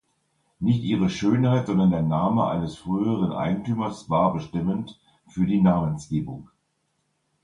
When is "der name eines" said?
1.91-2.75